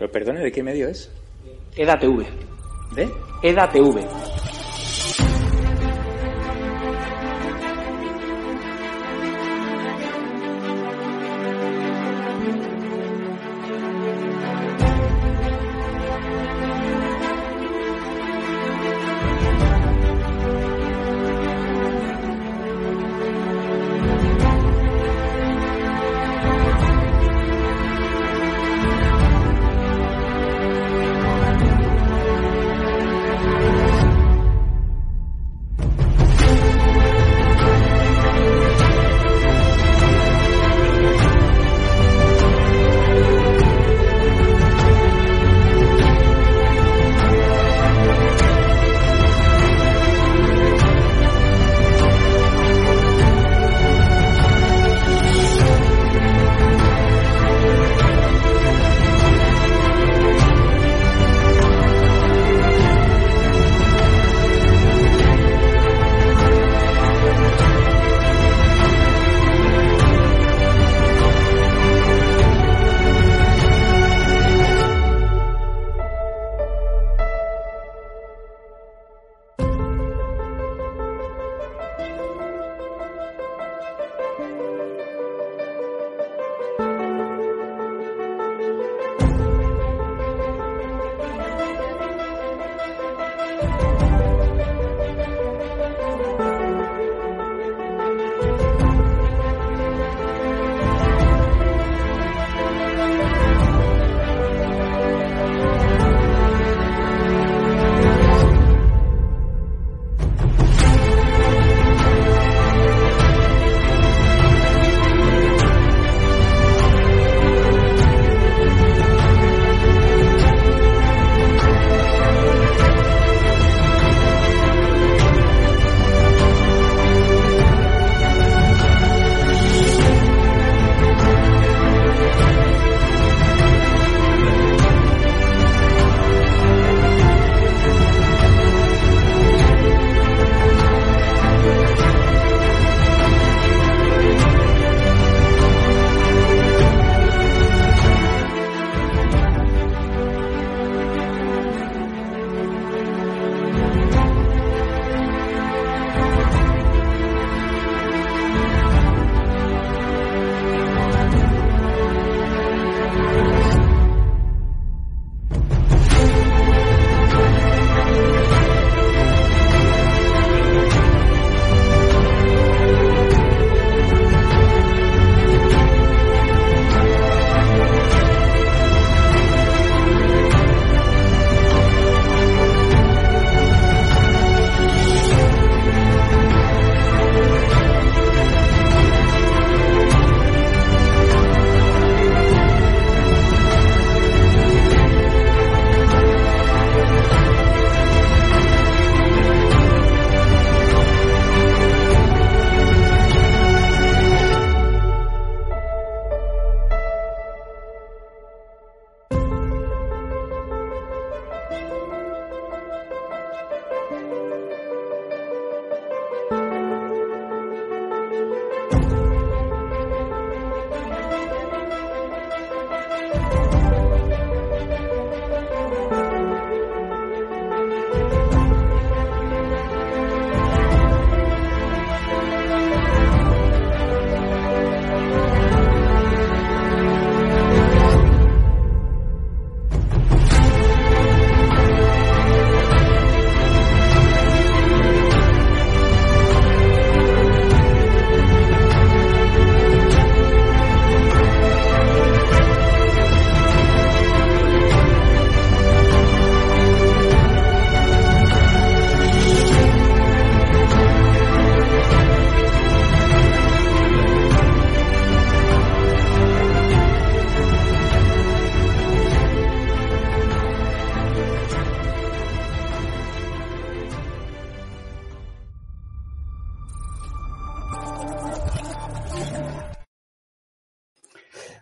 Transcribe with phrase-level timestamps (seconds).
[0.00, 1.12] Pero perdone, ¿de qué medio es?
[1.76, 2.24] EDATV.
[2.94, 3.06] ¿De?
[3.42, 4.39] EDATV.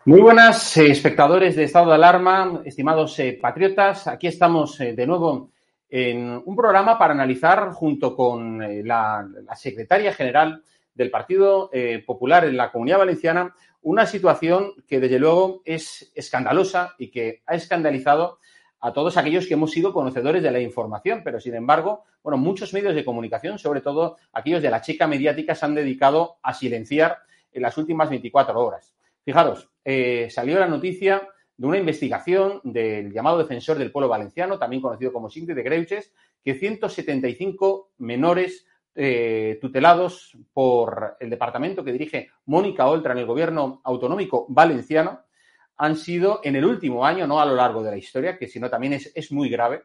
[0.08, 4.06] Muy buenas, eh, espectadores de Estado de Alarma, estimados eh, patriotas.
[4.06, 5.50] Aquí estamos eh, de nuevo
[5.90, 8.58] en un programa para analizar, junto con
[8.88, 10.62] la, secretaria general
[10.94, 11.70] del Partido
[12.06, 17.54] Popular en la Comunidad Valenciana, una situación que desde luego es escandalosa y que ha
[17.54, 18.38] escandalizado
[18.80, 22.72] a todos aquellos que hemos sido conocedores de la información, pero sin embargo, bueno, muchos
[22.72, 27.18] medios de comunicación, sobre todo aquellos de la chica mediática, se han dedicado a silenciar
[27.52, 28.94] en las últimas 24 horas.
[29.28, 31.26] Fijaros, eh, salió la noticia
[31.56, 36.12] de una investigación del llamado defensor del pueblo valenciano, también conocido como Cinti de Greuches,
[36.44, 43.80] que 175 menores eh, tutelados por el departamento que dirige Mónica Oltra en el gobierno
[43.82, 45.22] autonómico valenciano
[45.78, 48.60] han sido en el último año, no a lo largo de la historia, que si
[48.60, 49.84] no también es, es muy grave,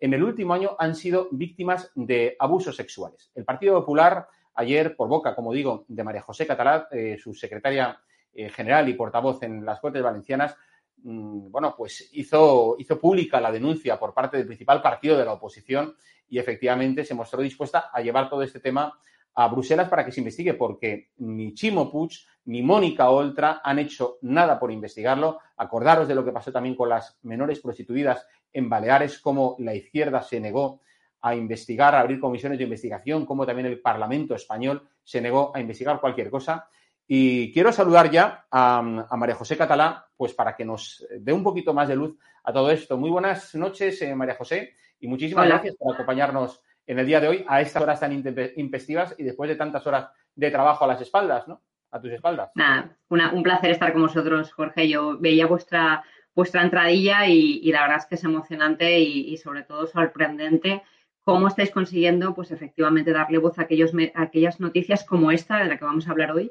[0.00, 3.30] en el último año han sido víctimas de abusos sexuales.
[3.34, 8.00] El Partido Popular, ayer, por boca, como digo, de María José Catalá, eh, su secretaria
[8.34, 10.56] general y portavoz en las Cortes Valencianas,
[11.02, 15.94] mm, bueno, pues hizo, pública la denuncia por parte del principal partido de la oposición
[16.28, 18.98] y efectivamente se mostró dispuesta a llevar todo este tema
[19.34, 22.12] a Bruselas para que se investigue, porque ni Chimo Puig
[22.44, 25.40] ni Mónica Oltra han hecho nada por investigarlo.
[25.56, 30.22] Acordaros de lo que pasó también con las menores prostituidas en Baleares, cómo la izquierda
[30.22, 30.80] se negó
[31.22, 35.60] a investigar, a abrir comisiones de investigación, cómo también el Parlamento español se negó a
[35.60, 36.68] investigar cualquier cosa.
[37.14, 41.74] Y quiero saludar ya a, María José Catalá, pues para que nos dé un poquito
[41.74, 42.96] más de luz a todo esto.
[42.96, 47.28] Muy buenas noches, eh, María José, y muchísimas gracias por acompañarnos en el día de
[47.28, 51.02] hoy a estas horas tan impestivas y después de tantas horas de trabajo a las
[51.02, 51.60] espaldas, ¿no?
[51.90, 52.50] A tus espaldas.
[52.54, 54.88] Nada, un placer estar con vosotros, Jorge.
[54.88, 56.02] Yo veía vuestra,
[56.34, 60.82] vuestra entradilla y, la verdad es que es emocionante y, sobre todo sorprendente
[61.24, 65.66] cómo estáis consiguiendo, pues efectivamente, darle voz a, aquellos, a aquellas noticias como esta de
[65.66, 66.50] la que vamos a hablar hoy,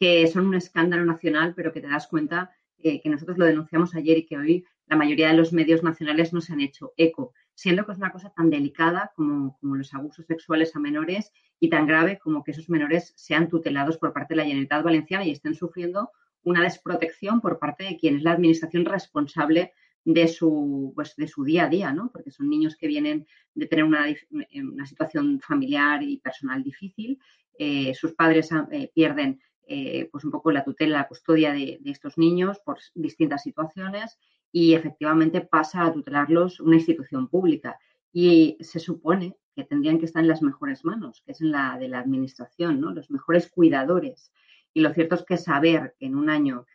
[0.00, 3.94] que son un escándalo nacional, pero que te das cuenta eh, que nosotros lo denunciamos
[3.94, 7.32] ayer y que hoy la mayoría de los medios nacionales no se han hecho eco
[7.60, 11.86] siendo que es una cosa tan delicada como, los abusos sexuales a menores y tan
[11.86, 15.54] grave como que esos menores sean tutelados por parte de la Generalitat Valenciana y estén
[15.54, 16.10] sufriendo
[16.42, 19.74] una desprotección por parte de quien es la administración responsable
[20.06, 22.10] de su, pues, de su día a día, ¿no?
[22.10, 24.06] Porque son niños que vienen de tener una,
[24.54, 27.18] una situación familiar y personal difícil,
[27.58, 29.38] eh, sus padres eh, pierden
[29.72, 34.18] eh, pues un poco la tutela, la custodia de, estos niños por distintas situaciones
[34.50, 37.78] y efectivamente pasa a tutelarlos una institución pública.
[38.12, 41.78] Y se supone que tendrían que estar en las mejores manos, que es en la
[41.78, 42.90] de la administración, ¿no?
[42.90, 44.32] los mejores cuidadores.
[44.74, 46.66] Y lo cierto es que saber que en un año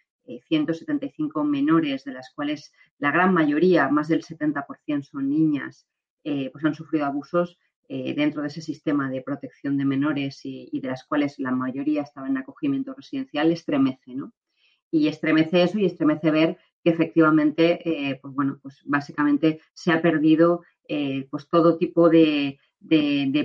[0.48, 5.86] 175 eh, menores, de las cuales la gran mayoría, más del 70% son niñas,
[6.24, 10.70] eh, pues han sufrido abusos eh, dentro de ese sistema de protección de menores y,
[10.72, 14.34] y, de las cuales la mayoría estaban en acogimiento residencial, estremece, ¿no?
[14.90, 20.02] Y estremece eso y estremece ver que efectivamente, eh, pues bueno, pues básicamente se ha
[20.02, 22.58] perdido eh, pues todo tipo de,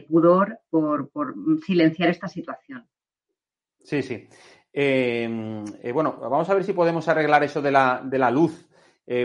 [0.09, 1.11] pudor por,
[1.67, 2.89] silenciar esta situación.
[3.85, 4.27] Sí, sí.
[4.73, 8.67] Em, bueno, vamos a ver si podemos arreglar eso de la, de la luz,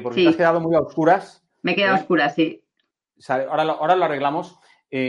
[0.04, 1.46] porque te has quedado muy a oscuras.
[1.62, 2.64] Me he quedado a oscuras, sí.
[3.30, 4.60] Ahora, ahora lo arreglamos.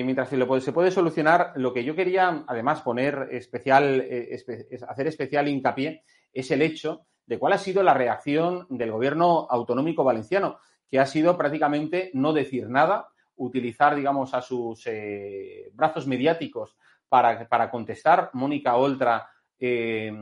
[0.05, 4.05] Mientras se, puede, solucionar, lo que yo quería además poner especial,
[4.89, 6.03] hacer especial hincapié
[6.33, 11.07] es el hecho de cuál ha sido la reacción del gobierno autonómico valenciano, que ha
[11.07, 16.77] sido prácticamente no decir nada, utilizar, digamos, a sus eh, brazos mediáticos
[17.09, 18.31] para, para, contestar.
[18.33, 20.13] Mónica Oltra eh,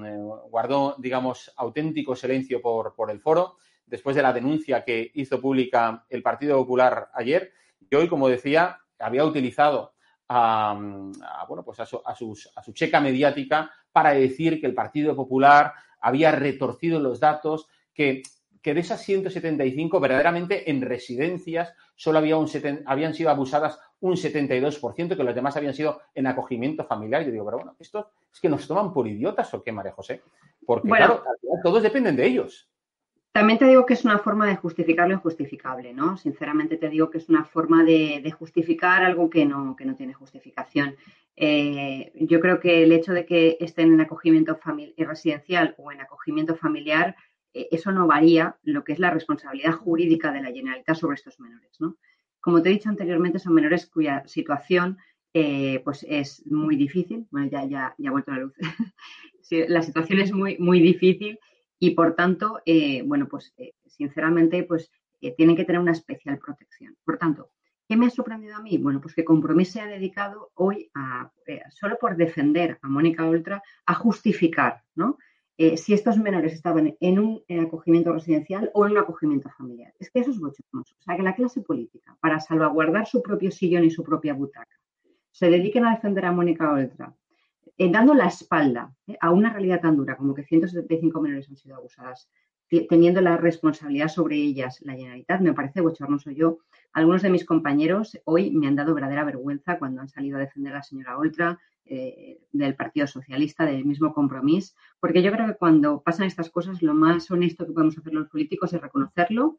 [0.48, 6.04] guardó, digamos, auténtico silencio por, por el foro después de la denuncia que hizo pública
[6.08, 7.52] el Partido Popular ayer.
[7.78, 9.94] Y hoy, como decía, había utilizado
[10.28, 10.76] a,
[11.48, 15.14] bueno, pues a, su, a, sus, a su checa mediática para decir que el Partido
[15.14, 18.22] Popular había retorcido los datos, que,
[18.60, 22.48] que de esas 175 verdaderamente en residencias solo había un
[22.86, 27.24] habían sido abusadas un 72%, que los demás habían sido en acogimiento familiar.
[27.24, 30.22] Yo digo, pero bueno, ¿esto es que nos toman por idiotas o qué, María José?
[30.66, 31.22] Porque, claro,
[31.62, 32.68] todos dependen de ellos.
[33.34, 36.16] También te digo que es una forma de justificar lo injustificable, ¿no?
[36.16, 40.14] Sinceramente te digo que es una forma de, justificar algo que no, que no tiene
[40.14, 40.94] justificación.
[41.34, 46.00] Eh, yo creo que el hecho de que estén en acogimiento eh, residencial o en
[46.00, 47.16] acogimiento familiar,
[47.54, 51.40] eh, eso no varía lo que es la responsabilidad jurídica de la Generalitat sobre estos
[51.40, 51.96] menores, ¿no?
[52.38, 54.98] Como te he dicho anteriormente, son menores cuya situación
[55.82, 57.26] pues es muy difícil.
[57.32, 58.54] Bueno, ya, ya, ya ha vuelto la luz.
[59.50, 61.40] la situación es muy, muy difícil
[61.78, 64.90] y por tanto, eh, bueno, pues eh, sinceramente, pues
[65.20, 66.96] eh, tienen que tener una especial protección.
[67.04, 67.50] Por tanto,
[67.88, 68.78] ¿qué me ha sorprendido a mí?
[68.78, 71.30] Bueno, pues que Compromís se ha dedicado hoy a,
[71.70, 75.18] solo por defender a Mónica Oltra, a justificar, ¿no?
[75.76, 79.94] si estos menores estaban en un acogimiento residencial o en un acogimiento familiar.
[80.00, 80.96] Es que eso es bochornoso.
[80.98, 84.76] O sea, que la clase política, para salvaguardar su propio sillón y su propia butaca,
[85.30, 87.14] se dediquen a defender a Mónica Oltra
[87.78, 91.56] eh, dando la espalda eh, a una realidad tan dura como que 175 menores han
[91.56, 92.28] sido abusadas,
[92.88, 96.30] teniendo la responsabilidad sobre ellas la Generalitat, me parece bochornoso.
[96.30, 96.58] Yo,
[96.92, 100.72] algunos de mis compañeros hoy me han dado verdadera vergüenza cuando han salido a defender
[100.72, 105.56] a la señora Oltra, eh, del Partido Socialista, del mismo compromiso, porque yo creo que
[105.56, 109.58] cuando pasan estas cosas, lo más honesto que podemos hacer los políticos es reconocerlo,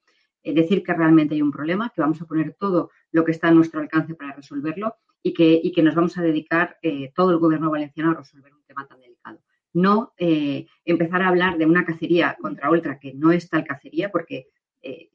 [0.54, 3.52] decir que realmente hay un problema, que vamos a poner todo lo que está a
[3.52, 7.40] nuestro alcance para resolverlo y que, y que nos vamos a dedicar eh, todo el
[7.40, 9.40] gobierno valenciano a resolver un tema tan delicado.
[9.74, 14.12] No eh, empezar a hablar de una cacería contra otra que no es tal cacería,
[14.12, 14.50] porque
[14.82, 15.10] eh,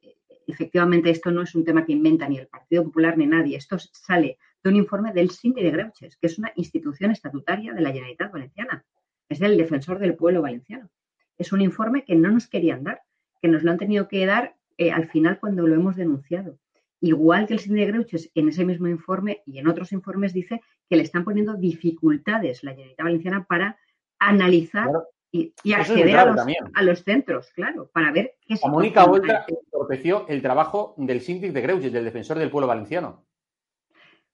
[0.48, 3.56] efectivamente esto no es un tema que inventa ni el Partido Popular ni nadie.
[3.56, 7.80] Esto sale de un informe del Cindy de Greuches, que es una institución estatutaria de
[7.80, 8.84] la Generalitat Valenciana.
[9.28, 10.90] Es del defensor del pueblo valenciano.
[11.38, 13.02] Es un informe que no nos querían dar,
[13.40, 14.56] que nos lo han tenido que dar
[14.88, 16.58] al final cuando lo hemos denunciado.
[17.00, 20.60] Igual que el Cindy de Greuches en ese mismo informe y en otros informes dice
[20.88, 23.78] que le están poniendo dificultades la Generalitat Valenciana para
[24.18, 24.90] analizar
[25.32, 30.94] y, acceder a los, centros, claro, para ver qué se Mónica Oltra entorpeció el trabajo
[30.98, 33.24] del síndic de Greuches, del defensor del pueblo valenciano.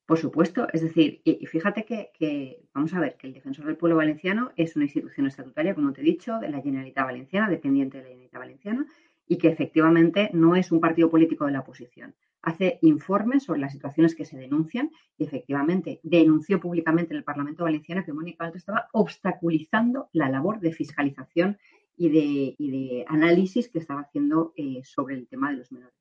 [0.07, 3.77] Por supuesto, es decir, y, fíjate que, que, vamos a ver, que el Defensor del
[3.77, 7.99] Pueblo Valenciano es una institución estatutaria, como te he dicho, de la Generalitat Valenciana, dependiente
[7.99, 8.87] de la Generalitat Valenciana,
[9.27, 12.15] y que efectivamente no es un partido político de la oposición
[12.47, 17.65] hace informes sobre las situaciones que se denuncian y efectivamente denunció públicamente en el Parlamento
[17.65, 21.59] Valenciano que Mónica Alto estaba obstaculizando la labor de fiscalización
[21.97, 25.97] y de, análisis que estaba haciendo eh, sobre el tema de los menores.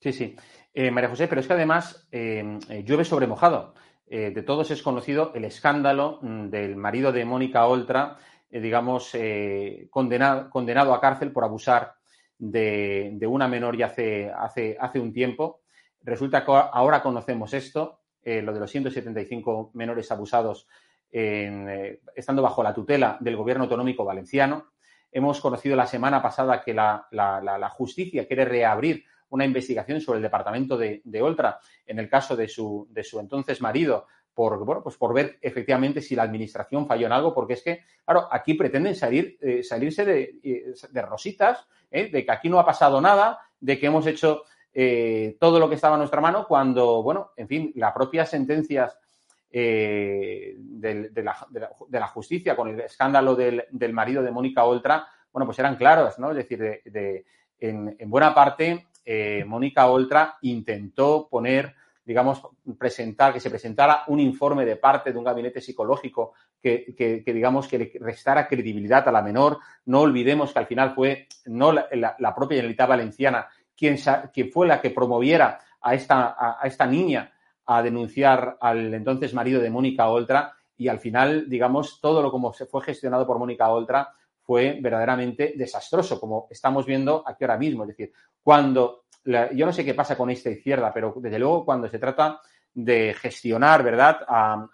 [0.00, 0.36] Sí, sí.
[0.74, 3.74] Eh, María José, pero es que además eh, llueve sobre mojado.
[4.06, 8.16] de todos es conocido el escándalo mm, del marido de Mónica Oltra,
[8.50, 9.16] digamos,
[9.90, 11.98] condenado, condenado a cárcel por abusar
[12.38, 15.62] de, una menor ya hace, hace, hace un tiempo.
[16.02, 20.68] Resulta que ahora conocemos esto, eh, lo de los 175 menores abusados
[21.10, 24.72] eh, estando bajo la tutela del gobierno autonómico valenciano.
[25.10, 30.76] Hemos conocido la semana pasada que la, justicia quiere reabrir una investigación sobre el departamento
[30.76, 34.06] de, de Oltra en el caso de su, de su entonces marido
[34.38, 37.80] por, bueno, pues por ver efectivamente si la administración falló en algo, porque es que,
[38.04, 42.08] claro, aquí pretenden salir, eh, salirse de, de rositas ¿eh?
[42.08, 45.74] de que aquí no ha pasado nada, de que hemos hecho eh, todo lo que
[45.74, 48.96] estaba a nuestra mano, cuando, bueno, en fin, las propias sentencias
[49.50, 51.10] eh, de,
[51.90, 56.30] la, justicia con el escándalo del, marido de Mónica Oltra, bueno, pues eran claras, ¿no?
[56.30, 57.24] Es decir, de,
[57.58, 58.86] en, en, buena parte,
[59.46, 61.74] Mónica Oltra intentó poner
[62.08, 62.40] digamos,
[62.78, 67.78] presentar, que se presentara un informe de parte de un gabinete psicológico que, digamos, que
[67.78, 69.58] le restara credibilidad a la menor.
[69.84, 73.46] No olvidemos que al final fue no la, propia Generalitat Valenciana
[73.76, 73.98] quien,
[74.32, 77.30] quien, fue la que promoviera a esta, a, esta niña
[77.66, 82.54] a denunciar al entonces marido de Mónica Oltra y al final, digamos, todo lo como
[82.54, 87.82] se fue gestionado por Mónica Oltra fue verdaderamente desastroso, como estamos viendo aquí ahora mismo.
[87.82, 89.04] Es decir, cuando
[89.52, 92.40] yo no sé qué pasa con esta izquierda, pero desde luego cuando se trata
[92.74, 94.20] de gestionar, ¿verdad?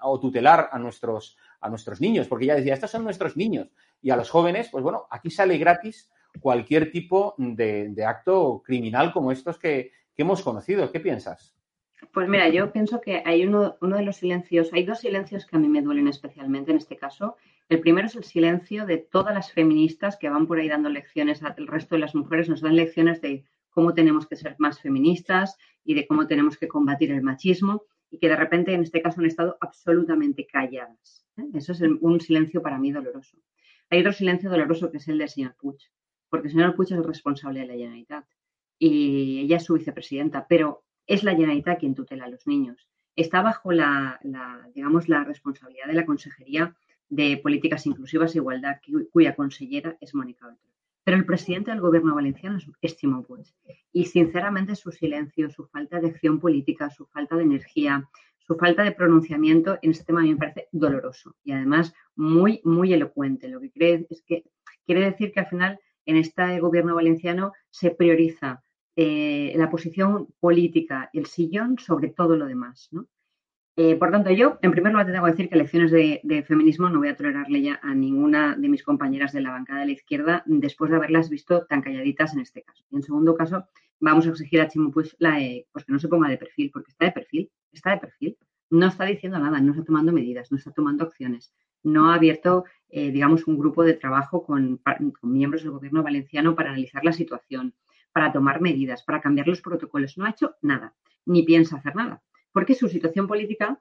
[0.03, 3.69] o tutelar a nuestros, a nuestros niños, porque ya decía, estos son nuestros niños.
[4.03, 9.33] Y a los jóvenes, pues bueno, aquí sale gratis cualquier tipo de, acto criminal como
[9.33, 10.93] estos que, hemos conocido.
[10.93, 11.57] ¿Qué piensas?
[12.13, 15.57] Pues mira, yo pienso que hay uno, uno, de los silencios, hay dos silencios que
[15.57, 17.37] a mí me duelen especialmente en este caso.
[17.69, 21.43] El primero es el silencio de todas las feministas que van por ahí dando lecciones
[21.43, 23.45] al resto de las mujeres, nos dan lecciones de
[23.75, 28.19] cómo tenemos que ser más feministas y de cómo tenemos que combatir el machismo y
[28.19, 31.27] que de repente en este caso han estado absolutamente calladas.
[31.37, 31.49] ¿eh?
[31.55, 33.37] Eso es un silencio para mí doloroso.
[33.91, 35.79] Hay otro silencio doloroso que es el del señor Puig,
[36.31, 38.25] porque el señor Puig es el responsable de la Generalitat
[38.79, 42.89] y ella es su vicepresidenta, pero es la Generalitat quien tutela a los niños.
[43.17, 44.21] Está bajo la,
[44.75, 46.75] digamos, la responsabilidad de la Consejería
[47.09, 48.81] de Políticas Inclusivas e Igualdad,
[49.13, 50.74] cuya consellera es Mónica Oltra.
[51.05, 53.55] Pero el presidente del gobierno valenciano es Chimo pues.
[53.93, 58.09] Y sinceramente su silencio, su falta de acción política, su falta de energía,
[58.47, 62.61] su falta de pronunciamiento en este tema a mí me parece doloroso y además muy,
[62.65, 63.49] muy elocuente.
[63.49, 64.45] Lo que cree es que
[64.87, 68.63] quiere decir que al final en este gobierno valenciano se prioriza
[68.97, 72.89] eh, la posición política, el sillón sobre todo lo demás.
[72.93, 73.07] ¿no?
[73.77, 76.89] Eh, por tanto, yo, en primer lugar, te tengo que decir que lecciones de, feminismo
[76.89, 79.93] no voy a tolerarle ya a ninguna de mis compañeras de la bancada de la
[79.93, 82.85] izquierda después de haberlas visto tan calladitas en este caso.
[82.91, 83.65] Y en segundo caso,
[83.99, 85.39] vamos a exigir a Chimo pues, la,
[85.73, 88.39] pues que no se ponga de perfil, porque está de perfil, está de perfil.
[88.71, 91.53] No está diciendo nada, no está tomando medidas, no está tomando acciones.
[91.83, 96.55] No ha abierto, eh, digamos, un grupo de trabajo con, con miembros del gobierno valenciano
[96.55, 97.75] para analizar la situación,
[98.13, 100.17] para tomar medidas, para cambiar los protocolos.
[100.17, 100.95] No ha hecho nada,
[101.27, 102.23] ni piensa hacer nada
[102.55, 103.81] porque su situación política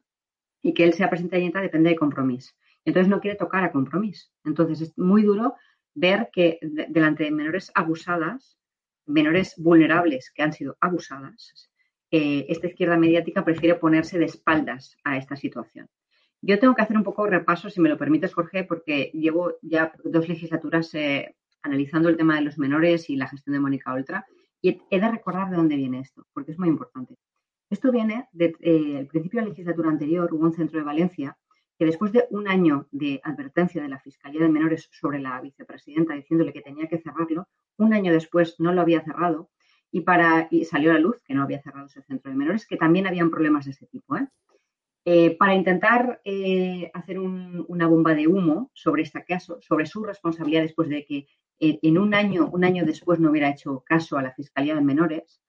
[0.61, 2.53] y que él sea presidente de depende de compromiso.
[2.83, 4.29] Entonces no quiere tocar a compromiso.
[4.43, 5.55] Entonces es muy duro
[5.93, 8.57] ver que delante de menores abusadas,
[9.05, 11.69] menores vulnerables que han sido abusadas,
[12.09, 15.87] eh, esta izquierda mediática prefiere ponerse de espaldas a esta situación.
[16.41, 19.53] Yo tengo que hacer un poco de repaso, si me lo permites, Jorge, porque llevo
[19.61, 23.93] ya dos legislaturas eh, analizando el tema de los menores y la gestión de Mónica
[23.93, 24.25] Oltra
[24.61, 27.15] y he de recordar de dónde viene esto, porque es muy importante.
[27.69, 31.37] Esto viene del eh, principio de la legislatura anterior, hubo un centro de Valencia
[31.77, 36.13] que después de un año de advertencia de la Fiscalía de Menores sobre la vicepresidenta
[36.13, 39.49] diciéndole que tenía que cerrarlo, un año después no lo había cerrado
[39.91, 42.67] y, para, y salió a la luz que no había cerrado ese centro de menores,
[42.67, 44.17] que también habían problemas de ese tipo.
[44.17, 44.27] ¿eh?
[45.05, 46.21] Eh, para intentar
[46.93, 51.27] hacer una bomba de humo sobre este caso, sobre su responsabilidad después de que
[51.59, 55.42] en un año, un año después no hubiera hecho caso a la Fiscalía de Menores,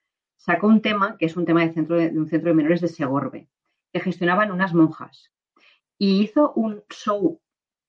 [0.44, 1.80] sacó un tema que es un tema de,
[2.18, 3.48] un centro de menores de Segorbe,
[3.92, 5.32] que gestionaban unas monjas
[5.96, 7.40] y hizo un show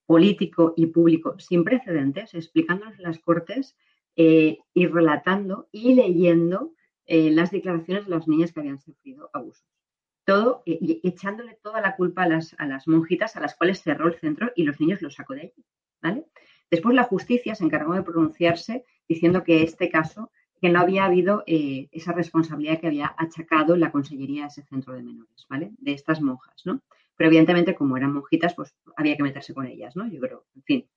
[0.06, 3.76] político y público sin precedentes, explicándonos las Cortes
[4.16, 6.74] eh, y relatando y leyendo
[7.06, 9.66] eh, las declaraciones de las niñas que habían sufrido abusos.
[10.24, 14.16] Todo, echándole toda la culpa a las, a las monjitas a las cuales cerró el
[14.16, 15.66] centro y los niños los sacó de allí.
[16.02, 16.26] ¿vale?
[16.72, 20.32] Después la justicia se encargó de pronunciarse diciendo que este caso,
[20.62, 24.94] que no había habido eh, esa responsabilidad que había achacado la consellería a ese centro
[24.94, 25.72] de menores, ¿vale?
[25.78, 26.82] De estas monjas, ¿no?
[27.16, 30.08] Pero evidentemente, como eran monjitas, pues había que meterse con ellas, ¿no?
[30.08, 30.90] Yo creo, en fin.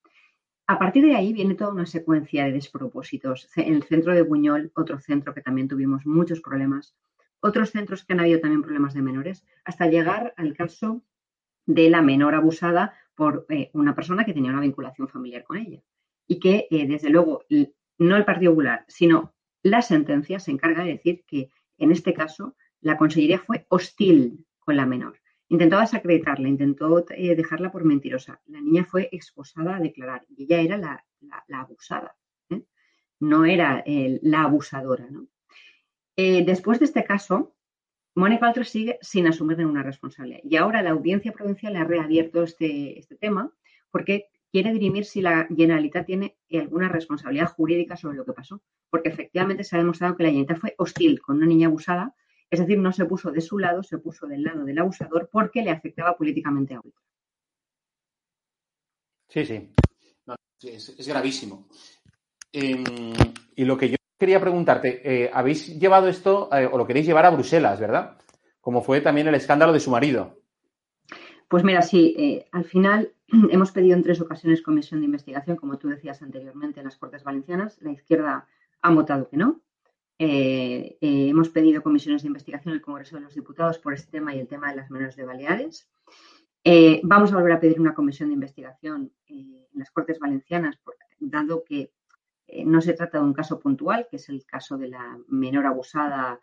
[0.66, 3.48] A partir de ahí viene toda una secuencia de despropósitos.
[3.56, 6.94] En el centro de Buñol, otro centro que también tuvimos muchos problemas,
[7.40, 11.02] otros centros que han habido también problemas de menores, hasta llegar al caso
[11.66, 15.82] de la menor abusada por eh, una persona que tenía una vinculación familiar con ella.
[16.26, 17.44] Y que, eh, desde luego,
[17.98, 22.56] no el Partido Popular, sino la sentencia se encarga de decir que, en este caso,
[22.80, 25.20] la Consellería fue hostil con la menor.
[25.48, 28.40] Intentó desacreditarla, intentó eh, dejarla por mentirosa.
[28.46, 31.04] La niña fue exposada a declarar y ella era la,
[31.60, 32.16] abusada,
[32.50, 32.62] ¿eh?
[33.18, 35.08] no era la abusadora.
[36.16, 37.54] Eh, después de este caso,
[38.14, 40.40] Mónica Oltra sigue sin asumir ninguna responsabilidad.
[40.44, 43.52] Y ahora la audiencia provincial ha reabierto este, este tema
[43.90, 48.62] porque quiere dirimir si la Generalitat tiene alguna responsabilidad jurídica sobre lo que pasó.
[48.90, 52.14] Porque efectivamente se ha demostrado que la Generalitat fue hostil con una niña abusada
[52.50, 55.62] es decir, no se puso de su lado, se puso del lado del abusador porque
[55.62, 57.02] le afectaba políticamente a otro.
[59.28, 59.70] Sí, sí.
[60.62, 61.68] es, gravísimo.
[62.50, 63.12] Em,
[63.54, 67.26] y lo que yo quería preguntarte, eh, ¿habéis llevado esto eh, o lo queréis llevar
[67.26, 68.16] a Bruselas, verdad?
[68.60, 70.40] Como fue también el escándalo de su marido.
[71.48, 73.12] Pues mira, sí, eh, al final
[73.50, 77.24] hemos pedido en tres ocasiones comisión de investigación, como tú decías anteriormente en las Cortes
[77.24, 77.78] Valencianas.
[77.82, 78.46] La izquierda
[78.80, 79.60] ha votado que no.
[80.18, 84.10] Eh, eh, hemos pedido comisiones de investigación en el Congreso de los Diputados por este
[84.10, 85.88] tema y el tema de las menores de Baleares.
[86.64, 90.80] Eh, vamos a volver a pedir una comisión de investigación en las Cortes Valencianas,
[91.18, 91.92] dado que
[92.64, 96.40] no se trata de un caso puntual, que es el caso de la menor abusada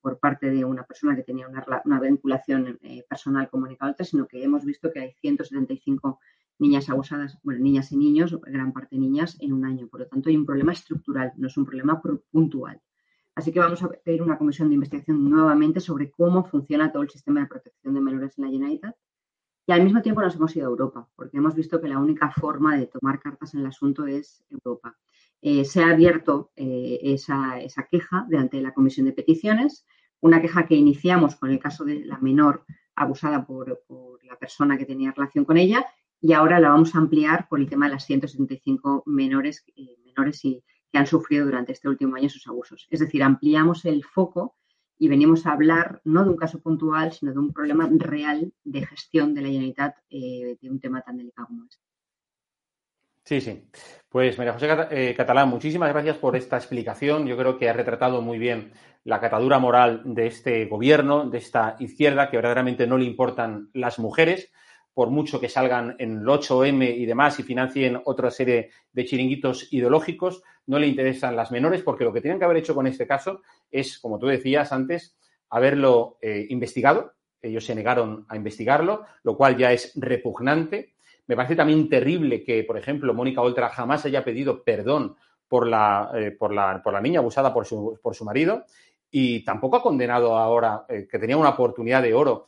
[0.00, 4.64] por parte de una persona que tenía una, vinculación personal con Mónica sino que hemos
[4.64, 6.18] visto que hay 175
[6.58, 9.88] niñas abusadas, bueno, niñas y niños, gran parte niñas, en un año.
[9.88, 12.00] Por lo tanto, hay un problema estructural, no es un problema
[12.30, 12.80] puntual.
[13.34, 17.10] Así que vamos a pedir una comisión de investigación nuevamente sobre cómo funciona todo el
[17.10, 18.96] sistema de protección de menores en la Generalitat.
[19.66, 22.30] Y al mismo tiempo nos hemos ido a Europa, porque hemos visto que la única
[22.30, 24.96] forma de tomar cartas en el asunto es Europa.
[25.40, 29.86] Eh, se ha abierto eh, esa, queja delante de la Comisión de Peticiones,
[30.20, 33.84] una queja que iniciamos con el caso de la menor abusada por,
[34.22, 35.86] la persona que tenía relación con ella
[36.20, 40.44] y ahora la vamos a ampliar por el tema de las 175 menores, eh, menores
[40.44, 42.86] y, que han sufrido durante este último año sus abusos.
[42.90, 44.56] Es decir, ampliamos el foco
[44.98, 48.86] y venimos a hablar no de un caso puntual, sino de un problema real de
[48.86, 51.82] gestión de la Generalitat eh, de un tema tan delicado como este.
[53.24, 53.68] Sí, sí.
[54.08, 57.26] Pues María José eh, Catalán, muchísimas gracias por esta explicación.
[57.26, 61.76] Yo creo que ha retratado muy bien la catadura moral de este gobierno, de esta
[61.78, 64.52] izquierda, que verdaderamente no le importan las mujeres,
[64.94, 69.72] por mucho que salgan en el 8M y demás y financien otra serie de chiringuitos
[69.72, 73.06] ideológicos, no le interesan las menores porque lo que tienen que haber hecho con este
[73.06, 75.16] caso es, como tú decías antes,
[75.50, 77.12] haberlo eh, investigado.
[77.42, 80.94] Ellos se negaron a investigarlo, lo cual ya es repugnante.
[81.26, 85.16] Me parece también terrible que, por ejemplo, Mónica Oltra jamás haya pedido perdón
[85.48, 88.64] por la, eh, por la, por la niña abusada por su, por su marido
[89.16, 92.46] y tampoco ha condenado ahora, eh, que tenía una oportunidad de oro,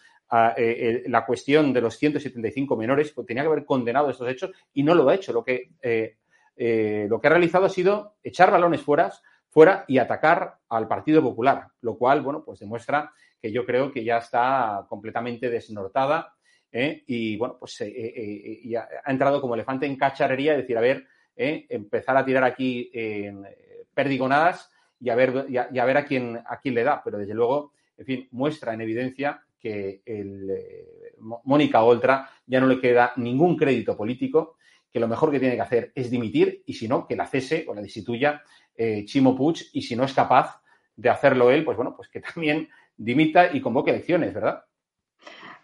[0.57, 4.83] eh, la cuestión de los 175 menores, pues tenía que haber condenado estos hechos y
[4.83, 5.33] no lo ha hecho.
[5.33, 6.17] Lo que, eh,
[6.57, 9.13] eh, lo que ha realizado ha sido echar balones fuera,
[9.49, 14.03] fuera y atacar al Partido Popular, lo cual, bueno, pues demuestra que yo creo que
[14.03, 16.33] ya está completamente desnortada
[16.73, 22.19] y, bueno, pues y ha, entrado como elefante en cacharrería, es decir, a ver, empezar
[22.19, 22.91] a tirar aquí
[23.95, 27.33] perdigonadas y a ver, y a, ver a, quién, a quién le da, pero desde
[27.33, 30.51] luego, en fin, muestra en evidencia que el,
[31.19, 34.57] Mónica Oltra ya no le queda ningún crédito político,
[34.91, 37.65] que lo mejor que tiene que hacer es dimitir y si no, que la cese
[37.69, 38.43] o la destituya
[38.77, 40.63] eh, Chimo Puig y si no es capaz
[40.95, 44.63] de hacerlo él, pues bueno, pues que también dimita y convoque elecciones, ¿verdad?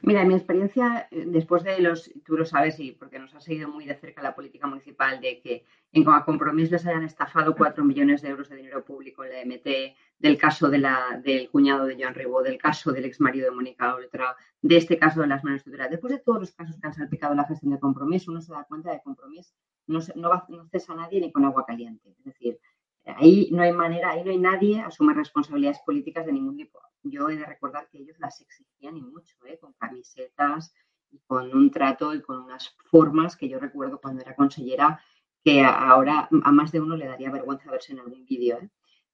[0.04, 3.68] Mira, mi experiencia eh, después de los, tú lo sabes y porque nos ha seguido
[3.68, 8.20] muy de cerca la política municipal, de que en compromiso les hayan estafado cuatro millones
[8.20, 11.96] de euros de dinero público en la MT, del caso de la, del cuñado de
[11.96, 15.44] Joan Ribó, del caso del ex marido de Mónica Oltra, de este caso de las
[15.44, 15.92] manos tuteladas.
[15.92, 18.64] Después de todos los casos que han salpicado la gestión de compromiso, uno se da
[18.64, 19.54] cuenta de compromiso
[19.86, 22.10] no, no, va, no cesa a nadie ni con agua caliente.
[22.18, 22.58] Es decir,
[23.04, 27.28] ahí no hay manera, ahí no hay nadie asume responsabilidades políticas de ningún tipo yo
[27.28, 29.58] he de recordar que ellos las exigían y mucho, ¿eh?
[29.60, 30.74] con camisetas
[31.10, 35.00] y con un trato y con unas formas que yo recuerdo cuando era consellera
[35.44, 38.58] que ahora a más de uno le daría vergüenza verse en algún vídeo.
[38.58, 38.68] ¿eh?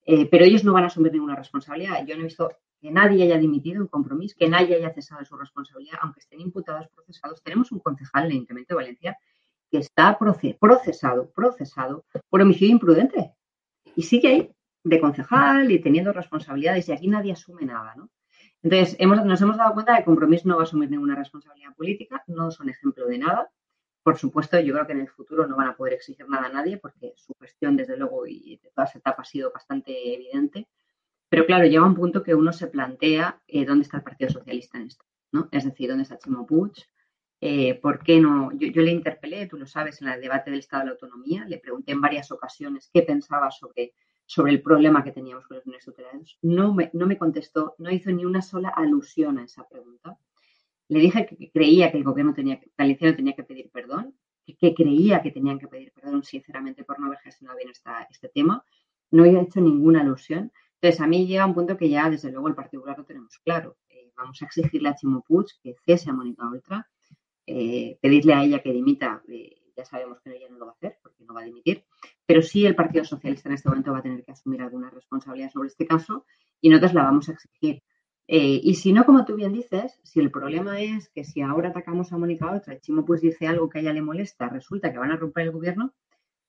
[0.07, 2.05] Eh, pero ellos no van a asumir ninguna responsabilidad.
[2.07, 2.51] Yo no he visto
[2.81, 6.89] que nadie haya dimitido un compromiso, que nadie haya cesado su responsabilidad, aunque estén imputados,
[6.95, 7.43] procesados.
[7.43, 9.19] Tenemos un concejal en el de Valencia
[9.71, 13.35] que está procesado, procesado por homicidio imprudente.
[13.97, 14.51] Y sigue ahí
[14.85, 18.11] de concejal y teniendo responsabilidades y aquí nadie asume nada, ¿no?
[18.63, 21.75] Entonces, hemos, nos hemos dado cuenta de que Compromís no va a asumir ninguna responsabilidad
[21.75, 23.51] política, no son ejemplo de nada.
[24.03, 26.53] Por supuesto, yo creo que en el futuro no van a poder exigir nada a
[26.53, 30.67] nadie porque su gestión, desde luego, y de todas etapas ha sido bastante evidente.
[31.29, 34.79] Pero claro, llega un punto que uno se plantea eh, dónde está el Partido Socialista
[34.79, 35.49] en esto, ¿no?
[35.53, 36.73] Es decir, dónde está Chimo Puig,
[37.41, 38.51] eh, ¿por qué no?
[38.53, 41.45] Yo, yo, le interpelé, tú lo sabes, en el debate del Estado de la Autonomía,
[41.45, 43.93] le pregunté en varias ocasiones qué pensaba sobre
[44.29, 46.39] sobre el problema que teníamos con los tutelados.
[46.43, 50.19] No me, no me contestó, no hizo ni una sola alusión a esa pregunta.
[50.89, 54.15] Le dije que creía que el gobierno tenía, tenía que pedir perdón,
[54.45, 58.63] que, creía que tenían que pedir perdón sinceramente por no haber gestionado bien este tema.
[59.11, 60.53] No había hecho ninguna alusión.
[60.75, 63.79] Entonces, a mí llega un punto que ya, desde luego, el particular lo tenemos claro.
[63.89, 66.87] Eh, vamos a exigirle a Chimo Puig que cese a Mónica Ultra,
[67.47, 70.75] eh, pedirle a ella que dimita eh, ya sabemos que ella no lo va a
[70.75, 71.85] hacer porque no va a dimitir,
[72.27, 75.51] pero sí el Partido Socialista en este momento va a tener que asumir alguna responsabilidad
[75.51, 76.27] sobre este caso
[76.61, 77.83] y nosotros la vamos a exigir.
[78.27, 81.71] Eh, y si no, como tú bien dices, si el problema es que si ahora
[81.71, 84.99] atacamos a Mónica Otra, Chimo pues dice algo que a ella le molesta, resulta que
[84.99, 85.95] van a romper el gobierno,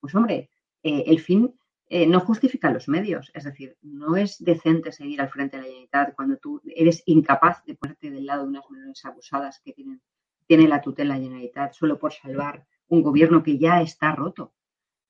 [0.02, 0.50] pues hombre,
[0.84, 1.56] eh, el fin
[1.88, 3.32] eh, no justifica los medios.
[3.34, 7.64] Es decir, no es decente seguir al frente de la Generalitat cuando tú eres incapaz
[7.66, 10.02] de ponerte del lado de unas menores abusadas que tienen
[10.50, 14.54] tiene la tutela Generalitat solo por salvar un gobierno que ya está roto.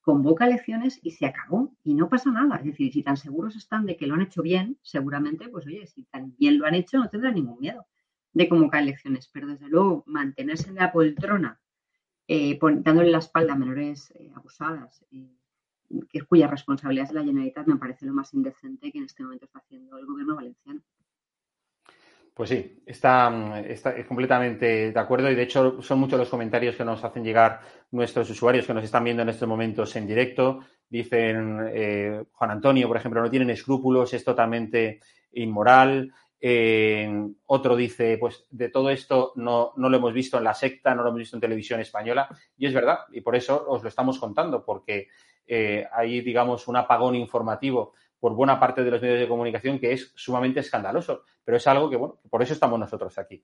[0.02, 2.56] Convoca elecciones y se acabó y no pasa nada.
[2.56, 5.86] Es decir, si tan seguros están de que lo han hecho bien, seguramente, pues oye,
[5.86, 7.86] si tan bien lo han hecho, no tendrán ningún miedo
[8.32, 9.28] de convocar elecciones.
[9.32, 11.60] Pero desde luego, mantenerse en la poltrona,
[12.28, 15.36] eh, dándole la espalda a menores eh, abusadas, eh,
[16.28, 19.58] cuya responsabilidad es la Generalitat, me parece lo más indecente que en este momento está
[19.58, 20.80] haciendo el gobierno valenciano.
[22.34, 26.84] Pues sí, está, está, completamente de acuerdo y de hecho son muchos los comentarios que
[26.84, 30.60] nos hacen llegar nuestros usuarios que nos están viendo en estos momentos en directo.
[30.88, 35.00] Dicen, eh, Juan Antonio, por ejemplo, no tienen escrúpulos, es totalmente
[35.32, 36.12] inmoral.
[36.40, 37.12] Eh,
[37.46, 41.02] otro dice, pues de todo esto no, no, lo hemos visto en la secta, no
[41.02, 42.28] lo hemos visto en televisión española.
[42.56, 45.08] Y es verdad, y por eso os lo estamos contando, porque
[45.46, 49.92] eh, hay, digamos, un apagón informativo por buena parte de los medios de comunicación que
[49.92, 51.24] es sumamente escandaloso.
[51.42, 53.42] Pero es algo que, bueno, por eso estamos nosotros aquí.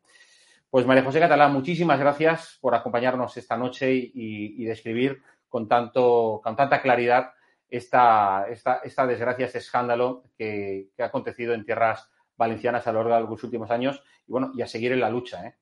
[0.71, 6.55] Pues María José Catalán, muchísimas gracias por acompañarnos esta noche y, describir con, tanto, con
[6.55, 7.31] tanta claridad
[7.69, 13.27] esta, esta, esta desgracia, este escándalo que, ha acontecido en tierras valencianas a lo largo
[13.27, 15.47] de los últimos años y bueno, y a seguir en la lucha.
[15.47, 15.55] ¿eh?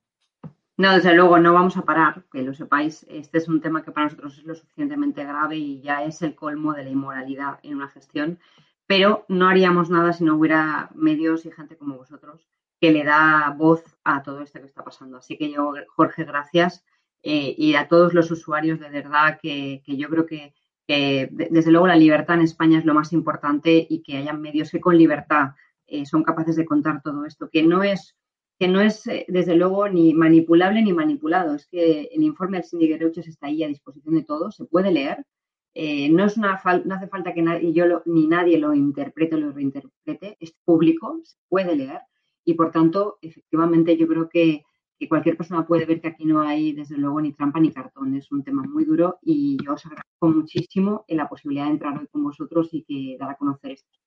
[0.77, 3.07] No, desde luego no vamos a parar, que lo sepáis.
[3.09, 6.35] Este es un tema que para nosotros es lo suficientemente grave y ya es el
[6.35, 8.40] colmo de la inmoralidad en una gestión
[8.87, 12.47] pero no haríamos nada si no hubiera medios y gente como vosotros
[12.81, 15.16] que le da voz a todo esto que está pasando.
[15.16, 16.85] Así que yo, Jorge, gracias.
[17.23, 20.55] Eh, y a todos los usuarios, de verdad, que, yo creo que,
[20.87, 24.81] desde luego la libertad en España es lo más importante y que haya medios que
[24.81, 25.53] con libertad
[25.87, 28.16] eh, son capaces de contar todo esto, que no es
[28.59, 31.55] que no es, eh, desde luego, ni manipulable ni manipulado.
[31.55, 34.92] Es que el informe del síndico de está ahí a disposición de todos, se puede
[34.92, 35.25] leer
[35.74, 39.38] eh, no, es una no hace falta que nadie, yo ni nadie lo interprete o
[39.38, 42.00] lo reinterprete, es público, se puede leer
[42.44, 44.64] y por tanto, efectivamente, yo creo que,
[45.08, 48.14] cualquier persona puede ver que aquí no hay, desde luego, ni trampa ni cartón.
[48.14, 52.06] Es un tema muy duro y yo os agradezco muchísimo la posibilidad de entrar hoy
[52.08, 54.03] con vosotros y que dar a conocer esto.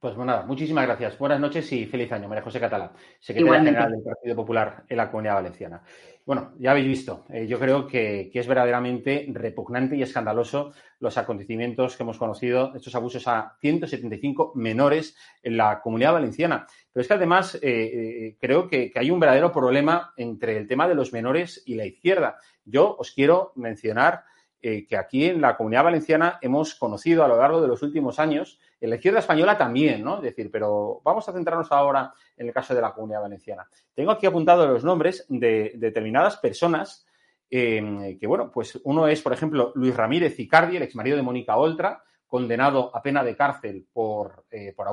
[0.00, 1.18] Pues bueno, nada, muchísimas gracias.
[1.18, 5.10] Buenas noches y feliz año, María José Catalá, secretaria general del Partido Popular en la
[5.10, 5.82] Comunidad Valenciana.
[6.24, 11.98] Bueno, ya habéis visto, eh, yo creo que, es verdaderamente repugnante y escandaloso los acontecimientos
[11.98, 16.66] que hemos conocido, estos abusos a 175 menores en la Comunidad Valenciana.
[16.90, 20.66] Pero es que además eh, eh, creo que, que hay un verdadero problema entre el
[20.66, 22.38] tema de los menores y la izquierda.
[22.64, 24.24] Yo os quiero mencionar
[24.62, 28.18] eh, que aquí en la comunidad valenciana hemos conocido a lo largo de los últimos
[28.18, 30.16] años, en la izquierda española también, ¿no?
[30.16, 33.66] Es decir, pero vamos a centrarnos ahora en el caso de la comunidad valenciana.
[33.94, 37.06] Tengo aquí apuntados los nombres de, determinadas personas
[37.48, 41.56] em, que, bueno, pues uno es, por ejemplo, Luis Ramírez Icardi, el exmarido de Mónica
[41.56, 44.88] Oltra, condenado a pena de cárcel por, eh, por,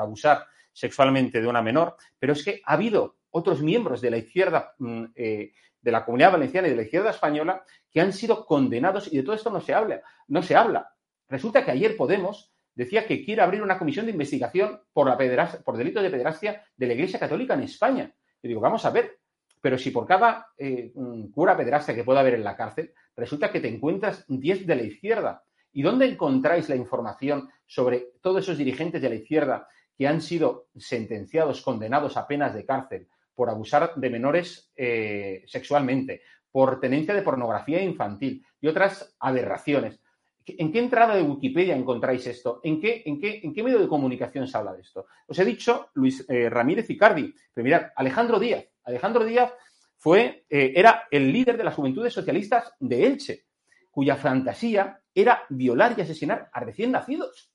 [0.00, 4.74] abusar sexualmente de una menor, pero es que ha habido otros miembros de la izquierda
[4.78, 9.12] mm, eh, de la comunidad valenciana y de la izquierda española que han sido condenados
[9.12, 10.00] y de todo esto no se habla.
[10.28, 10.94] No se habla.
[11.28, 15.76] Resulta que ayer Podemos decía que quiere abrir una comisión de investigación por, la por
[15.76, 18.14] delitos de pederastia de la Iglesia Católica en España.
[18.42, 19.18] Y digo, vamos a ver,
[19.60, 20.92] pero si por cada eh,
[21.32, 24.82] cura pederastia que pueda haber en la cárcel, resulta que te encuentras 10 de la
[24.82, 25.44] izquierda.
[25.72, 30.68] ¿Y dónde encontráis la información sobre todos esos dirigentes de la izquierda que han sido
[30.76, 37.22] sentenciados, condenados a penas de cárcel por abusar de menores eh, sexualmente, por tenencia de
[37.22, 40.00] pornografía infantil y otras aberraciones.
[40.44, 42.60] ¿En qué entrada de Wikipedia encontráis esto?
[42.64, 45.06] ¿En qué, en qué, en qué medio de comunicación se habla de esto?
[45.26, 48.66] Os he dicho Luis eh, Ramírez Icardi, pero mirad, Alejandro Díaz.
[48.84, 49.52] Alejandro Díaz
[49.96, 53.44] fue, eh, era el líder de las juventudes socialistas de Elche,
[53.90, 57.51] cuya fantasía era violar y asesinar a recién nacidos,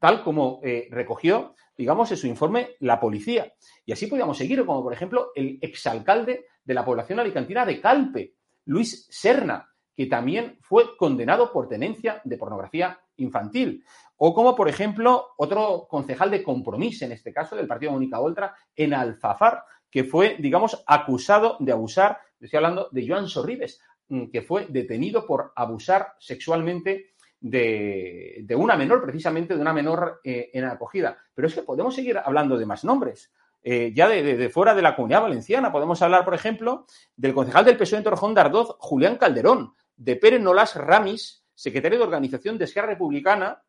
[0.00, 3.52] tal como recogió digamos, en su informe la policía.
[3.84, 8.34] Y así podríamos seguir, como por ejemplo el exalcalde de la población alicantina de Calpe,
[8.66, 13.84] Luis Serna, que también fue condenado por tenencia de pornografía infantil.
[14.16, 18.54] O como, por ejemplo, otro concejal de compromiso, en este caso, del Partido Mónica Oltra,
[18.74, 24.42] en Alfafar, que fue, digamos, acusado de abusar, estoy hablando de Joan Sorribes, mm, que
[24.42, 27.13] fue detenido por abusar sexualmente
[27.44, 31.18] de, una menor, precisamente de una menor eh, en acogida.
[31.34, 33.30] Pero es que podemos seguir hablando de más nombres.
[33.62, 37.76] Eh, ya de, fuera de la comunidad valenciana, podemos hablar, por ejemplo, del concejal del
[37.76, 38.42] PSOE en Torrejón de
[38.78, 43.62] Julián Calderón, de Pérez Nolas Ramis, secretario de Organización de Esquerra Republicana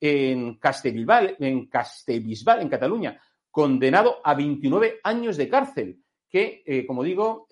[0.00, 7.46] en Castellbisbal, en en Cataluña, condenado a 29 años de cárcel, que, eh, como digo,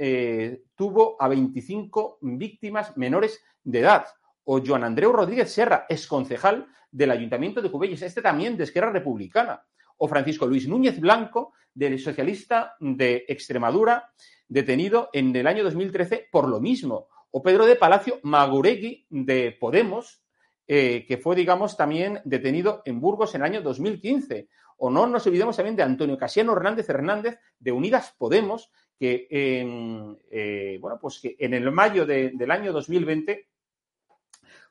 [0.74, 4.06] tuvo a 25 víctimas menores de edad
[4.50, 9.62] o Joan Andreu Rodríguez Serra, exconcejal del Ayuntamiento de Cubelles, este también de Esquerra Republicana,
[9.98, 14.10] o Francisco Luis Núñez Blanco, del socialista de Extremadura,
[14.48, 20.22] detenido en el año 2013 por lo mismo, o Pedro de Palacio Maguregui, de Podemos,
[20.66, 24.48] eh, que fue, digamos, también detenido en Burgos en el año 2015.
[24.78, 30.78] O no nos olvidemos también de Antonio Casiano Hernández Hernández, de Unidas Podemos, que, eh,
[30.80, 33.46] bueno, pues que en el mayo del año 2020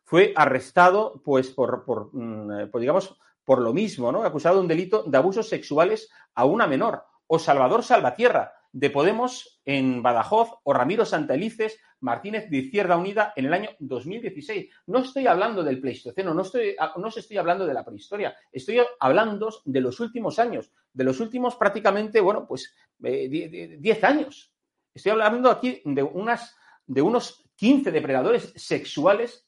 [0.07, 4.23] fue arrestado, pues, por, mm, eh, por, digamos, por lo mismo, ¿no?
[4.23, 7.03] Acusado de un delito de abusos sexuales a una menor.
[7.27, 13.47] O Salvador Salvatierra, de Podemos en Badajoz, o Ramiro Santelices Martínez de Izquierda Unida en
[13.47, 14.69] el año 2016.
[14.85, 18.79] No estoy hablando del Pleistoceno, no, estoy, ah, no estoy hablando de la prehistoria, estoy
[19.01, 24.53] hablando de los últimos años, de los últimos prácticamente, bueno, pues 10 eh, años.
[24.93, 29.46] Estoy hablando aquí de, unas, de unos 15 depredadores sexuales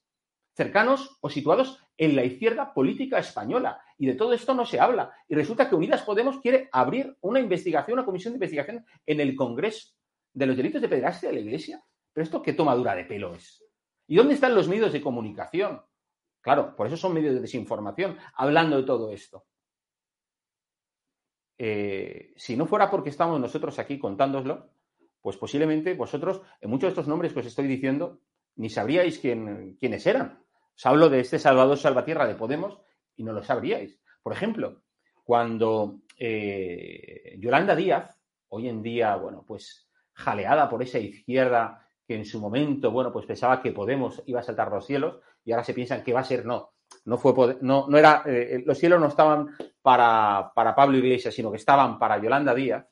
[0.60, 3.82] cercanos o situados en la izquierda política española.
[3.98, 5.10] Y de todo esto no se habla.
[5.30, 9.38] Y resulta que Unidas Podemos quiere abrir una investigación, una comisión de investigación en el
[9.38, 9.93] Congreso
[10.34, 11.82] de los delitos de pederastia de la Iglesia.
[12.12, 13.63] Pero esto qué tomadura de pelo es.
[14.06, 15.82] ¿Y dónde están los medios de comunicación?
[16.41, 19.45] Claro, por eso son medios de desinformación, hablando de todo esto.
[21.58, 24.72] Eh, si no fuera porque estamos nosotros aquí contándoslo,
[25.22, 28.19] pues posiblemente vosotros, en muchos de estos nombres que os estoy diciendo,
[28.56, 30.43] ni sabríais quién, quiénes eran.
[30.80, 32.80] Os hablo de este Salvador Salvatierra de Podemos
[33.18, 34.00] y no lo sabríais.
[34.24, 34.84] Por ejemplo,
[35.26, 42.24] cuando eh, Yolanda Díaz, hoy en día, bueno, pues jaleada por esa izquierda que en
[42.24, 45.74] su momento, bueno, pues pensaba que Podemos iba a saltar los cielos y ahora se
[45.74, 46.72] piensan que va a ser no.
[47.04, 49.50] No fue no, no era, eh, los cielos no estaban
[49.82, 52.88] para, para, Pablo Iglesias, sino que estaban para Yolanda Díaz.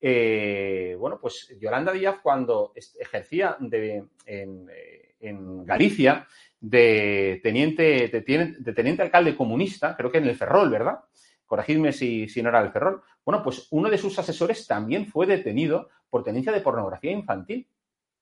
[0.00, 6.26] Eh, bueno, pues Yolanda Díaz cuando ejercía de, en Galicia,
[6.60, 11.00] de teniente, de, teniente alcalde comunista, creo que en el Ferrol, ¿verdad?
[11.46, 13.02] Corregidme si, no era el Ferrol.
[13.24, 17.66] Bueno, pues uno de sus asesores también fue detenido por tenencia de pornografía infantil.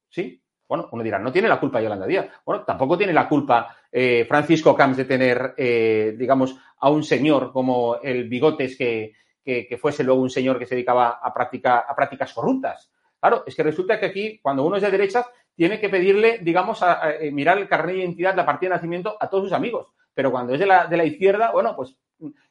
[0.09, 0.40] ¿Sí?
[0.66, 2.29] Bueno, uno dirá, no tiene la culpa Yolanda Díaz.
[2.44, 7.53] Bueno, tampoco tiene la culpa eh, Francisco Camps de tener, eh, digamos, a un señor
[7.53, 11.96] como el Bigotes que, que, fuese luego un señor que se dedicaba a, práctica, a
[11.96, 12.90] prácticas corruptas.
[13.20, 16.83] Claro, es que resulta que aquí, cuando uno es de derechas, tiene que pedirle, digamos,
[16.83, 19.88] a, eh, mirar el carnet de identidad, la partida de nacimiento a todos sus amigos.
[20.14, 21.98] Pero cuando es de la, de la izquierda, bueno, pues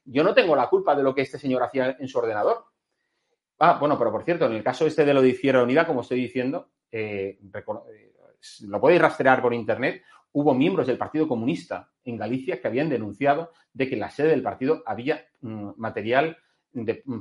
[0.06, 2.66] yo no tengo la culpa de lo que este señor hacía en su ordenador.
[3.60, 6.02] Ah, bueno, pero por cierto, en el caso este de lo de Izquierda Unida, como
[6.02, 8.14] estoy diciendo, eh, eh,
[8.62, 10.04] lo podéis rastrear por internet,
[10.34, 14.30] hubo miembros del Partido Comunista en Galicia que habían denunciado de que en la sede
[14.30, 16.38] del partido había mm, material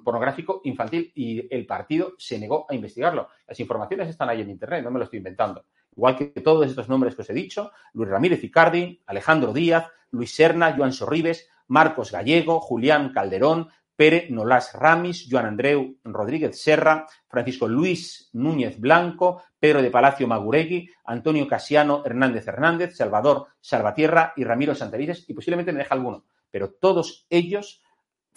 [0.05, 3.29] pornográfico infantil y el partido se negó a investigarlo.
[3.47, 5.65] Las informaciones están ahí en internet, no me lo estoy inventando.
[5.97, 10.35] Igual que todos estos nombres que os he dicho, Luis Ramírez Icardi, Alejandro Díaz, Luis
[10.35, 17.67] Serna, Joan Sorribes, Marcos Gallego, Julián Calderón, Pere Nolás Ramis, Joan Andreu Rodríguez Serra, Francisco
[17.67, 24.75] Luis Núñez Blanco, Pedro de Palacio Maguregui, Antonio Casiano Hernández Hernández, Salvador Salvatierra y Ramiro
[24.75, 27.83] Santavides, y posiblemente me deja alguno, pero todos ellos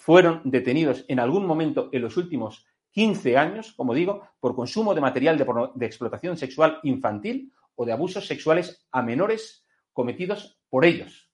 [0.00, 5.02] fueron detenidos en algún momento en los últimos 15 años, como digo, por consumo de
[5.02, 5.36] material
[5.74, 11.30] de, explotación sexual infantil o de abusos sexuales a menores cometidos por ellos.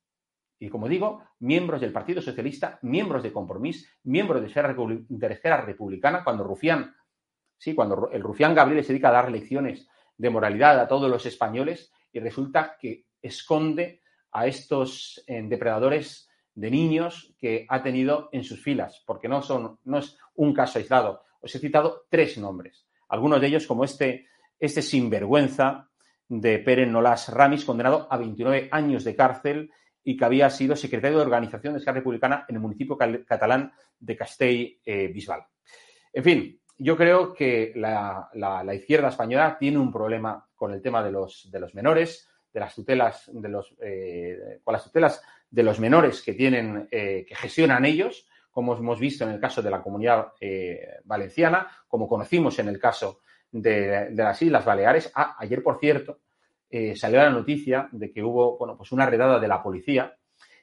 [0.58, 6.24] Y como digo, miembros del Partido Socialista, miembros de Compromís, miembros de Esfera, de Republicana,
[6.24, 6.92] cuando Rufián,
[7.56, 11.24] sí, cuando el Rufián Gabriel se dedica a dar lecciones de moralidad a todos los
[11.24, 14.02] españoles y resulta que esconde
[14.32, 16.25] a estos eh, depredadores
[16.56, 20.78] de niños que ha tenido en sus filas, porque no, son, no es un caso
[20.78, 21.22] aislado.
[21.40, 24.26] Os he citado tres nombres, algunos de ellos como este,
[24.58, 25.88] este sinvergüenza
[26.28, 29.70] de Pérez Nolas Ramis, condenado a 29 años de cárcel
[30.02, 34.16] y que había sido secretario de organización de Esquerra Republicana en el municipio catalán de
[34.16, 35.44] Castell-Bisbal.
[36.12, 38.30] en fin, yo creo que la,
[38.74, 42.74] izquierda española tiene un problema con el tema de los, de los menores, de las
[42.74, 47.84] tutelas, de los, eh, con las tutelas de los menores que tienen, eh, que gestionan
[47.84, 52.68] ellos, como hemos visto en el caso de la comunidad eh, valenciana, como conocimos en
[52.68, 53.20] el caso
[53.52, 55.12] de, las Islas Baleares.
[55.14, 56.20] Ah, ayer, por cierto,
[56.94, 60.16] salió la noticia de que hubo, bueno, pues una redada de la policía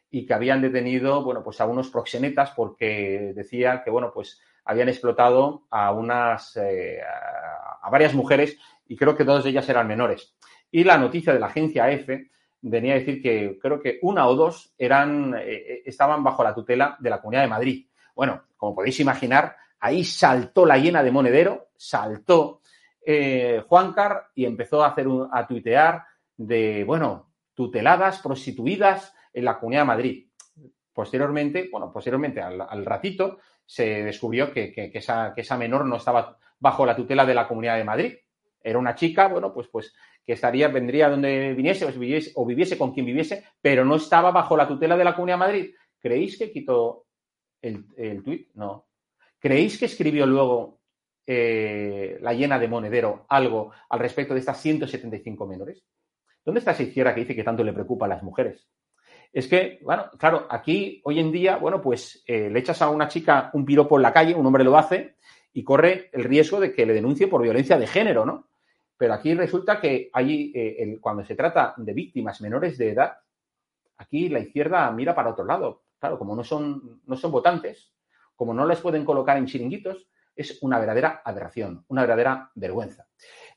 [0.09, 4.89] y que habían detenido, bueno, pues a unos proxenetas porque decía que, bueno, pues habían
[4.89, 10.35] explotado a unas, a varias mujeres y creo que todas ellas eran menores.
[10.73, 12.31] Y la noticia de la agencia EFE
[12.61, 16.97] venía a decir que creo que una o dos eran, eh, estaban bajo la tutela
[16.99, 17.87] de la Comunidad de Madrid.
[18.15, 22.61] Bueno, como podéis imaginar, ahí saltó la llena de monedero, saltó
[23.05, 26.05] eh, Juancar y empezó a hacer a tuitear
[26.35, 30.27] de, bueno, tuteladas, prostituidas en la Comunidad de Madrid.
[30.91, 36.95] Posteriormente, bueno, posteriormente al, ratito se descubrió que, que, esa, menor no estaba bajo la
[36.95, 38.15] tutela de la Comunidad de Madrid.
[38.63, 39.93] Era una chica, bueno, pues, pues
[40.25, 44.31] que estaría, vendría donde viniese o, viviese o viviese con quien viviese, pero no estaba
[44.31, 45.75] bajo la tutela de la Comunidad de Madrid.
[45.99, 47.05] ¿Creéis que quitó
[47.61, 48.49] el, el tuit?
[48.53, 48.87] No.
[49.39, 50.79] ¿Creéis que escribió luego
[51.27, 55.83] eh, la llena de monedero algo al respecto de estas 175 menores?
[56.45, 58.67] ¿Dónde está esa izquierda que dice que tanto le preocupa a las mujeres?
[59.33, 63.07] Es que, bueno, claro, aquí hoy en día, bueno, pues eh, le echas a una
[63.07, 65.15] chica un piropo en la calle, un hombre lo hace
[65.51, 68.47] y corre el riesgo de que le denuncie por violencia de género, ¿no?
[69.03, 73.17] Pero aquí resulta que hay, eh, cuando se trata de víctimas menores de edad,
[73.97, 75.83] aquí la izquierda mira para otro lado.
[75.99, 77.91] Claro, como no son, no son votantes,
[78.33, 83.05] como no les pueden colocar en chiringuitos, es una verdadera aberración, una verdadera vergüenza.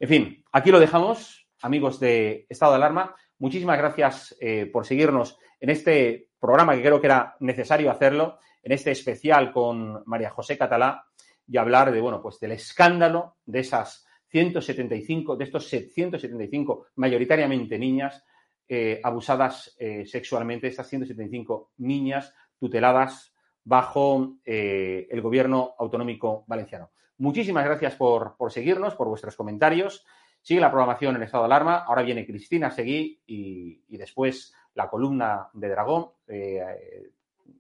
[0.01, 3.15] En fin, aquí lo dejamos, amigos de Estado de Alarma.
[3.39, 8.73] Muchísimas gracias eh, por seguirnos en este programa que creo que era necesario hacerlo, en
[8.73, 11.07] este especial con María José Catalá
[11.47, 14.06] y hablar de, bueno, pues del escándalo de esas
[14.37, 18.23] 175, de estos 175 mayoritariamente niñas
[18.69, 26.91] eh, abusadas eh, sexualmente, estas 175 niñas tuteladas bajo eh, el gobierno autonómico valenciano.
[27.17, 30.05] Muchísimas gracias por, seguirnos, por vuestros comentarios.
[30.43, 31.85] Sigue la programación en estado de alarma.
[31.87, 36.11] Ahora viene Cristina Seguí y, después la columna de Dragón.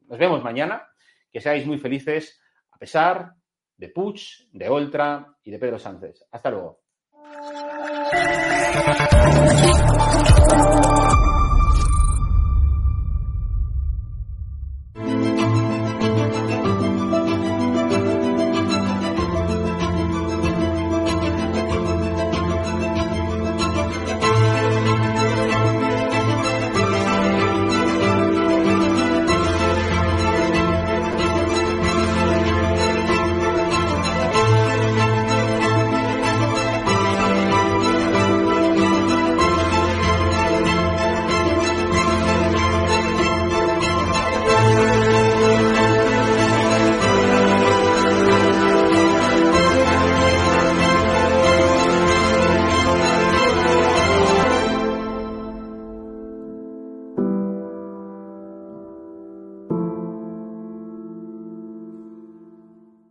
[0.09, 0.87] Nos vemos mañana.
[1.33, 2.39] Que seáis muy felices
[2.70, 3.35] a pesar
[3.77, 6.27] de Puig, de Oltra y de Pedro Sánchez.
[6.31, 6.83] Hasta luego.